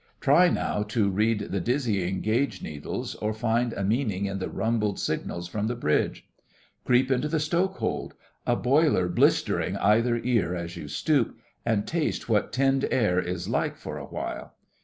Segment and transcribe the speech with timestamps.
[0.19, 4.97] Try now to read the dizzying gauge needles or find a meaning in the rumbled
[4.99, 6.27] signals from the bridge.
[6.83, 12.87] Creep into the stoke hold—a boiler blistering either ear as you stoop—and taste what tinned
[12.89, 14.55] air is like for a while.